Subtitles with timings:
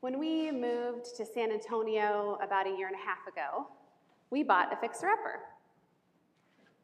[0.00, 3.66] When we moved to San Antonio about a year and a half ago,
[4.30, 5.40] we bought a fixer upper.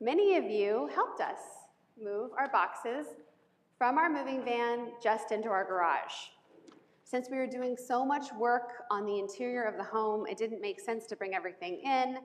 [0.01, 1.39] Many of you helped us
[1.97, 3.07] move our boxes
[3.79, 6.13] from our moving van just into our garage.
[7.05, 10.61] Since we were doing so much work on the interior of the home, it didn't
[10.61, 12.19] make sense to bring everything in.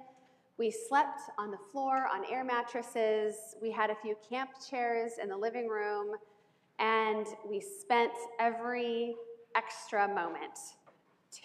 [0.57, 3.35] We slept on the floor on air mattresses.
[3.61, 6.15] We had a few camp chairs in the living room,
[6.79, 9.13] and we spent every
[9.55, 10.57] extra moment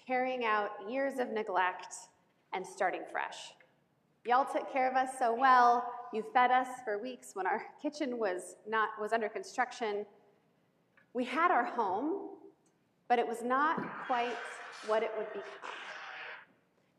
[0.06, 1.94] tearing out years of neglect
[2.52, 3.52] and starting fresh.
[4.26, 5.84] Y'all took care of us so well.
[6.12, 10.06] You fed us for weeks when our kitchen was not was under construction.
[11.12, 12.30] We had our home,
[13.08, 14.36] but it was not quite
[14.86, 15.70] what it would become.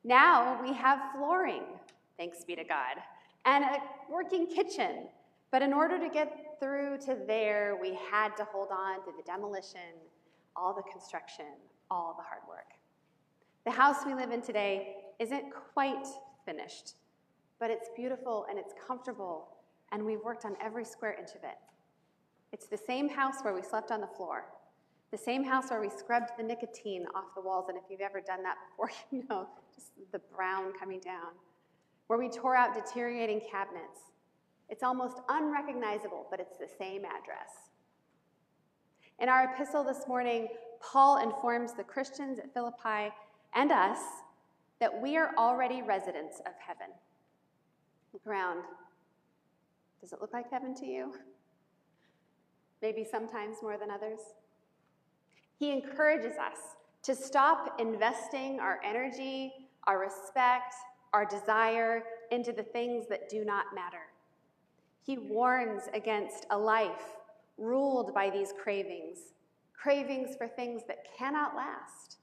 [0.04, 1.64] Now we have flooring,
[2.18, 2.98] thanks be to God,
[3.46, 3.78] and a
[4.10, 5.08] working kitchen.
[5.52, 9.24] But in order to get through to there, we had to hold on to the
[9.24, 9.80] demolition,
[10.56, 11.46] all the construction,
[11.90, 12.74] all the hard work.
[13.66, 16.06] The house we live in today isn't quite
[16.46, 16.94] finished,
[17.60, 19.48] but it's beautiful and it's comfortable,
[19.92, 21.58] and we've worked on every square inch of it.
[22.52, 24.46] It's the same house where we slept on the floor,
[25.12, 28.22] the same house where we scrubbed the nicotine off the walls, and if you've ever
[28.22, 31.34] done that before, you know, just the brown coming down,
[32.08, 34.00] where we tore out deteriorating cabinets.
[34.70, 37.70] It's almost unrecognizable, but it's the same address.
[39.20, 40.48] In our epistle this morning,
[40.92, 43.14] Paul informs the Christians at Philippi
[43.54, 43.98] and us
[44.80, 46.88] that we are already residents of heaven.
[48.14, 48.64] Look around.
[50.02, 51.14] Does it look like heaven to you?
[52.82, 54.20] Maybe sometimes more than others.
[55.58, 56.58] He encourages us
[57.04, 59.54] to stop investing our energy,
[59.88, 60.76] our respect,
[61.14, 64.04] our desire into the things that do not matter.
[65.04, 67.14] He warns against a life
[67.58, 69.18] ruled by these cravings,
[69.82, 72.18] cravings for things that cannot last.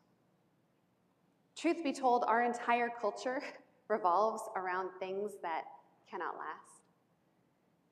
[1.56, 3.42] Truth be told, our entire culture
[3.88, 5.64] revolves around things that
[6.10, 6.82] cannot last.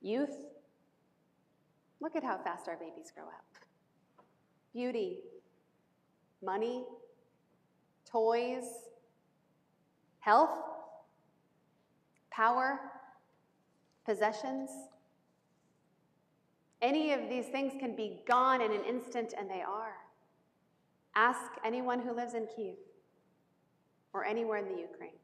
[0.01, 0.47] Youth,
[2.01, 3.45] look at how fast our babies grow up.
[4.73, 5.19] Beauty,
[6.43, 6.85] money,
[8.11, 8.65] toys,
[10.21, 10.51] health,
[12.31, 12.81] power,
[14.07, 14.71] possessions.
[16.83, 19.97] Any of these things can be gone in an instant, and they are.
[21.15, 22.77] Ask anyone who lives in Kiev
[24.13, 25.19] or anywhere in the Ukraine.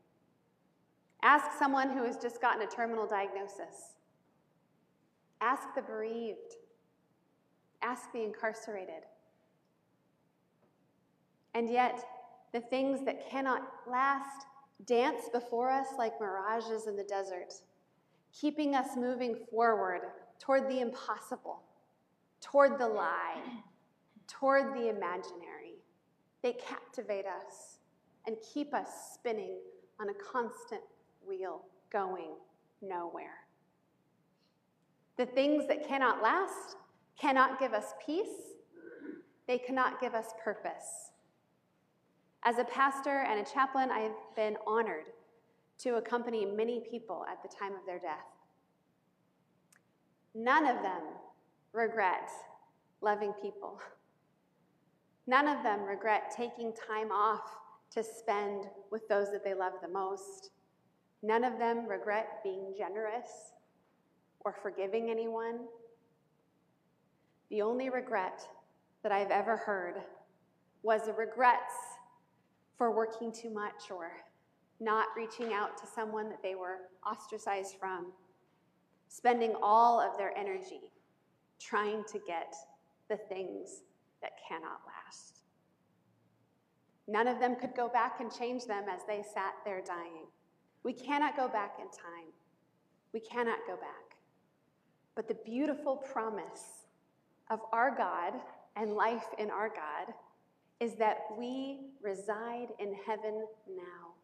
[1.22, 3.94] Ask someone who has just gotten a terminal diagnosis.
[5.41, 6.56] Ask the bereaved.
[7.83, 9.05] Ask the incarcerated.
[11.55, 12.05] And yet,
[12.53, 14.47] the things that cannot last
[14.84, 17.55] dance before us like mirages in the desert,
[18.38, 20.03] keeping us moving forward
[20.38, 21.62] toward the impossible,
[22.41, 23.41] toward the lie,
[24.26, 25.82] toward the imaginary.
[26.42, 27.78] They captivate us
[28.26, 29.58] and keep us spinning
[30.00, 30.82] on a constant
[31.26, 32.34] wheel going
[32.82, 33.46] nowhere.
[35.16, 36.76] The things that cannot last
[37.19, 38.54] cannot give us peace,
[39.46, 41.12] they cannot give us purpose.
[42.44, 45.06] As a pastor and a chaplain, I've been honored
[45.78, 48.35] to accompany many people at the time of their death.
[50.38, 51.00] None of them
[51.72, 52.28] regret
[53.00, 53.80] loving people.
[55.26, 57.56] None of them regret taking time off
[57.92, 60.50] to spend with those that they love the most.
[61.22, 63.54] None of them regret being generous
[64.41, 65.60] or forgiving anyone.
[67.48, 68.46] The only regret
[69.02, 70.02] that I've ever heard
[70.82, 71.72] was the regrets
[72.76, 74.10] for working too much or
[74.80, 76.80] not reaching out to someone that they were
[77.10, 78.12] ostracized from,
[79.09, 80.93] spending all of their energy
[81.59, 82.55] trying to get
[83.09, 83.83] the things
[84.22, 85.43] that cannot last.
[87.09, 90.27] None of them could go back and change them as they sat there dying.
[90.83, 92.33] We cannot go back in time.
[93.12, 94.19] We cannot go back.
[95.15, 96.87] But the beautiful promise
[97.49, 98.34] of our God
[98.75, 100.12] and life in our God
[100.81, 104.14] is that we reside in heaven now.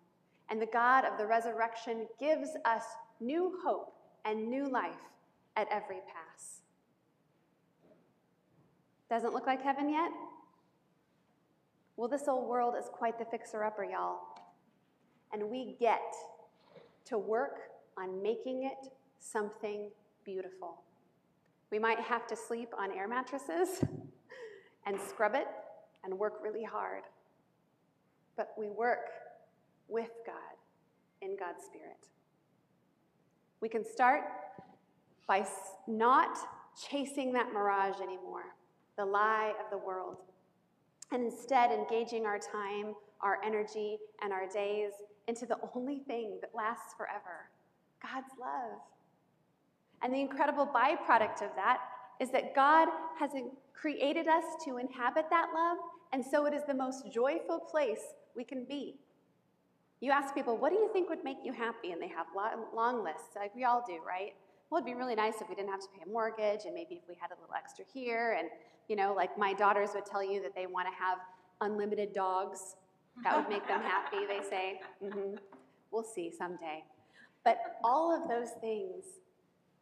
[0.50, 2.82] And the God of the resurrection gives us
[3.20, 4.92] new hope and new life
[5.56, 6.60] at every pass.
[9.10, 10.10] Doesn't look like heaven yet?
[11.96, 14.20] Well, this old world is quite the fixer upper, y'all.
[15.32, 16.00] And we get
[17.06, 17.58] to work
[17.98, 19.90] on making it something
[20.25, 20.82] beautiful.
[21.70, 23.84] We might have to sleep on air mattresses
[24.86, 25.46] and scrub it
[26.04, 27.02] and work really hard.
[28.36, 29.10] But we work
[29.88, 30.56] with God
[31.20, 32.08] in God's Spirit.
[33.62, 34.25] We can start
[35.26, 35.47] by
[35.87, 36.37] not
[36.91, 38.55] chasing that mirage anymore,
[38.99, 40.19] the lie of the world
[41.12, 44.93] and instead engaging our time, our energy, and our days
[45.29, 47.50] into the only thing that lasts forever
[48.03, 48.81] God's love.
[50.03, 51.81] And the incredible byproduct of that
[52.20, 52.88] is that God
[53.19, 53.31] has
[53.75, 55.79] created us to inhabit that love,
[56.12, 58.00] and so it is the most joyful place
[58.35, 58.97] we can be.
[60.02, 61.93] You ask people, what do you think would make you happy?
[61.93, 62.26] And they have
[62.75, 64.32] long lists, like we all do, right?
[64.69, 66.96] Well, it'd be really nice if we didn't have to pay a mortgage, and maybe
[66.96, 68.37] if we had a little extra here.
[68.37, 68.49] And,
[68.88, 71.19] you know, like my daughters would tell you that they want to have
[71.60, 72.75] unlimited dogs.
[73.22, 74.81] That would make them happy, they say.
[75.04, 75.37] Mm-hmm.
[75.93, 76.82] We'll see someday.
[77.44, 79.04] But all of those things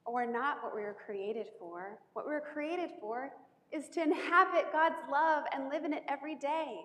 [0.06, 1.98] are not what we were created for.
[2.12, 3.30] What we were created for
[3.72, 6.80] is to inhabit God's love and live in it every day.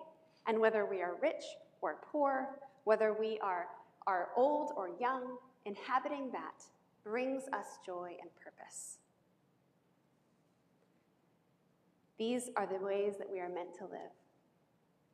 [0.46, 1.44] And whether we are rich
[1.82, 3.66] or poor, whether we are,
[4.06, 6.62] are old or young, inhabiting that
[7.02, 8.98] brings us joy and purpose.
[12.16, 14.14] These are the ways that we are meant to live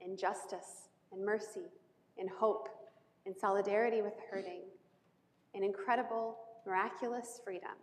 [0.02, 1.70] in justice, in mercy,
[2.18, 2.68] in hope,
[3.24, 4.64] in solidarity with hurting,
[5.54, 6.36] in incredible,
[6.66, 7.76] miraculous freedom,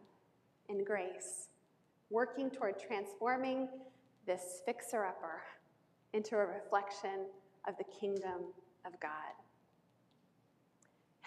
[0.69, 1.47] in grace,
[2.11, 3.67] working toward transforming
[4.27, 5.41] this fixer upper
[6.13, 7.25] into a reflection
[7.67, 8.53] of the kingdom
[8.85, 9.33] of God.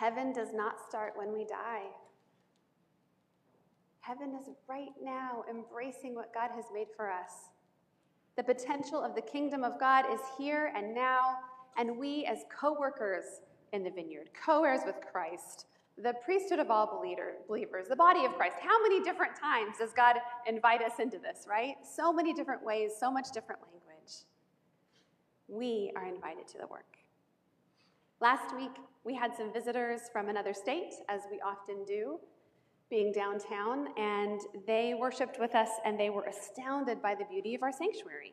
[0.03, 1.85] Heaven does not start when we die.
[4.01, 7.51] Heaven is right now embracing what God has made for us.
[8.37, 11.37] The potential of the kingdom of God is here and now,
[11.79, 15.67] and we, as co workers in the vineyard, co heirs with Christ,
[15.97, 17.01] the priesthood of all
[17.49, 18.57] believers, the body of Christ.
[18.61, 20.17] How many different times does God
[20.49, 21.77] invite us into this, right?
[21.85, 24.15] So many different ways, so much different language.
[25.47, 27.02] We are invited to the work.
[28.23, 32.21] Last week, we had some visitors from another state, as we often do,
[32.89, 37.65] being downtown, and they worshiped with us and they were astounded by the beauty of
[37.65, 38.33] our sanctuary.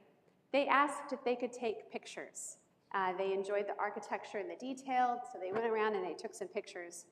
[0.53, 2.57] They asked if they could take pictures.
[2.93, 6.35] Uh, they enjoyed the architecture and the detail, so they went around and they took
[6.35, 7.05] some pictures.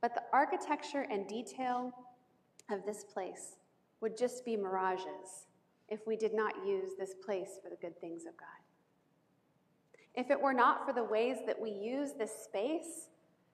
[0.00, 1.92] But the architecture and detail
[2.70, 3.56] of this place
[4.00, 5.48] would just be mirages
[5.90, 8.69] if we did not use this place for the good things of God.
[10.14, 13.08] If it were not for the ways that we use this space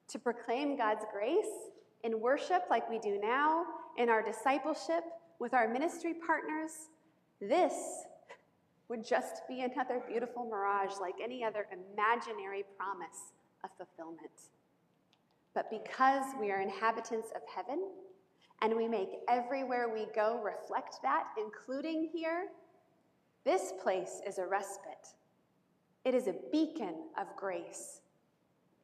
[0.09, 1.71] to proclaim God's grace
[2.05, 3.65] in worship like we do now,
[3.99, 5.05] in our discipleship
[5.39, 6.71] with our ministry partners,
[7.41, 7.75] this
[8.89, 13.33] would just be another beautiful mirage like any other imaginary promise
[13.65, 14.51] of fulfillment.
[15.55, 17.89] But because we are inhabitants of heaven,
[18.63, 22.49] and we make everywhere we go reflect that, including here,
[23.45, 25.09] this place is a respite
[26.07, 28.01] it is a beacon of grace.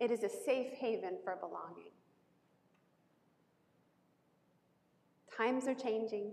[0.00, 1.92] It is a safe haven for belonging.
[5.34, 6.32] Times are changing.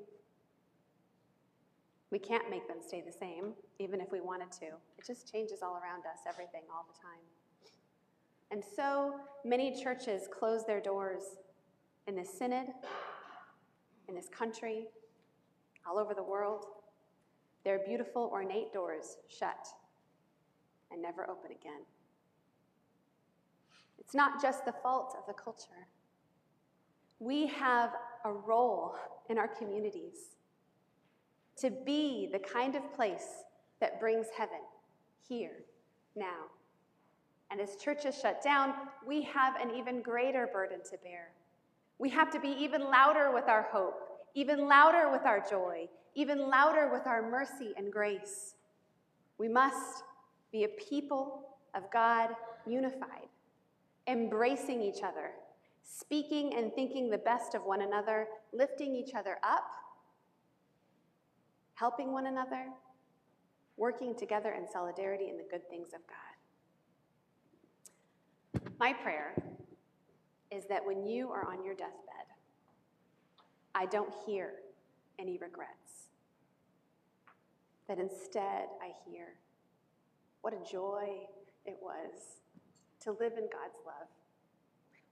[2.09, 4.65] We can't make them stay the same, even if we wanted to.
[4.65, 7.21] It just changes all around us, everything, all the time.
[8.50, 9.13] And so
[9.45, 11.21] many churches close their doors
[12.07, 12.65] in this synod,
[14.07, 14.88] in this country,
[15.88, 16.65] all over the world.
[17.63, 19.68] Their beautiful, ornate doors shut
[20.91, 21.81] and never open again.
[24.00, 25.88] It's not just the fault of the culture.
[27.19, 27.91] We have
[28.25, 28.95] a role
[29.30, 30.36] in our communities
[31.57, 33.44] to be the kind of place
[33.81, 34.62] that brings heaven
[35.27, 35.63] here,
[36.15, 36.47] now.
[37.52, 38.73] And as churches shut down,
[39.07, 41.31] we have an even greater burden to bear.
[41.97, 43.99] We have to be even louder with our hope,
[44.35, 48.56] even louder with our joy, even louder with our mercy and grace.
[49.37, 50.04] We must
[50.51, 52.29] be a people of God
[52.65, 53.27] unified,
[54.07, 55.31] embracing each other,
[55.83, 59.71] speaking and thinking the best of one another, lifting each other up,
[61.75, 62.68] helping one another,
[63.77, 68.61] working together in solidarity in the good things of God.
[68.79, 69.35] My prayer
[70.51, 71.94] is that when you are on your deathbed,
[73.75, 74.53] I don't hear
[75.19, 76.09] any regrets.
[77.87, 79.35] That instead I hear,
[80.42, 81.28] what a joy
[81.66, 82.40] it was
[83.02, 84.08] to live in God's love.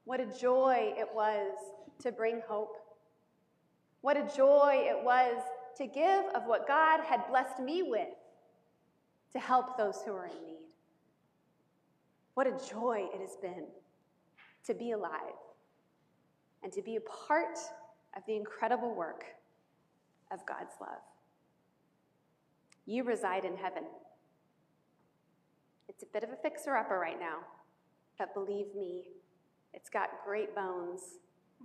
[0.04, 1.52] What a joy it was
[2.00, 2.76] to bring hope.
[4.00, 5.36] What a joy it was
[5.76, 8.08] to give of what God had blessed me with
[9.32, 10.58] to help those who are in need.
[12.34, 13.66] What a joy it has been
[14.66, 15.34] to be alive
[16.62, 17.58] and to be a part
[18.16, 19.24] of the incredible work
[20.30, 21.02] of God's love.
[22.86, 23.84] You reside in heaven.
[25.98, 27.38] It's a bit of a fixer upper right now,
[28.20, 29.08] but believe me,
[29.74, 31.18] it's got great bones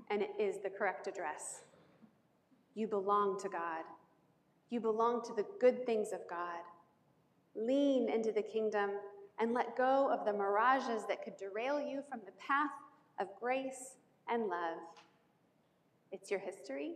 [0.10, 1.62] and it is the correct address.
[2.74, 3.84] You belong to God.
[4.72, 6.64] You belong to the good things of God.
[7.56, 8.90] Lean into the kingdom
[9.38, 12.72] and let go of the mirages that could derail you from the path
[13.20, 13.98] of grace
[14.28, 14.80] and love.
[16.12, 16.94] It's your history,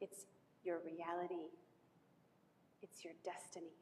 [0.00, 0.26] it's
[0.64, 1.46] your reality,
[2.82, 3.81] it's your destiny.